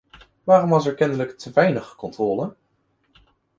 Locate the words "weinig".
1.51-1.95